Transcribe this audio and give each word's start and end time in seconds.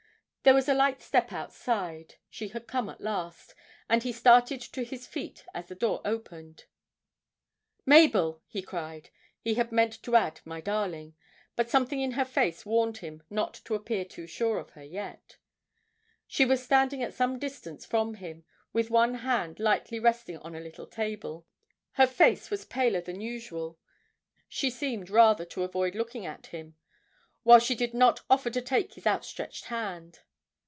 There 0.43 0.55
was 0.55 0.67
a 0.67 0.73
light 0.73 1.03
step 1.03 1.31
outside, 1.31 2.15
she 2.27 2.47
had 2.47 2.65
come 2.65 2.89
at 2.89 2.99
last, 2.99 3.53
and 3.87 4.01
he 4.01 4.11
started 4.11 4.59
to 4.61 4.83
his 4.83 5.05
feet 5.05 5.45
as 5.53 5.67
the 5.67 5.75
door 5.75 6.01
opened. 6.03 6.65
'Mabel!' 7.85 8.41
he 8.47 8.63
cried 8.63 9.11
he 9.39 9.53
had 9.53 9.71
meant 9.71 10.01
to 10.01 10.15
add 10.15 10.41
'my 10.43 10.59
darling' 10.59 11.13
but 11.55 11.69
something 11.69 12.01
in 12.01 12.13
her 12.13 12.25
face 12.25 12.65
warned 12.65 12.97
him 12.97 13.21
not 13.29 13.53
to 13.65 13.75
appear 13.75 14.03
too 14.03 14.25
sure 14.25 14.57
of 14.57 14.71
her 14.71 14.83
yet. 14.83 15.37
She 16.25 16.43
was 16.43 16.63
standing 16.63 17.03
at 17.03 17.13
some 17.13 17.37
distance 17.37 17.85
from 17.85 18.15
him, 18.15 18.43
with 18.73 18.89
one 18.89 19.13
hand 19.21 19.59
lightly 19.59 19.99
resting 19.99 20.37
on 20.39 20.55
a 20.55 20.59
little 20.59 20.87
table; 20.87 21.45
her 21.93 22.07
face 22.07 22.49
was 22.49 22.65
paler 22.65 22.99
than 23.01 23.21
usual, 23.21 23.77
she 24.49 24.71
seemed 24.71 25.11
rather 25.11 25.45
to 25.45 25.61
avoid 25.61 25.93
looking 25.93 26.25
at 26.25 26.47
him, 26.47 26.77
while 27.43 27.59
she 27.59 27.75
did 27.75 27.93
not 27.93 28.21
offer 28.27 28.49
to 28.49 28.61
take 28.61 28.95
his 28.95 29.05
outstretched 29.05 29.65
hand. 29.65 30.21